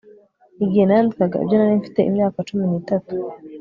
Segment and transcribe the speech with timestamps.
[0.63, 3.15] Igihe nandikaga ibyo nari mfite imyaka cumi nitatu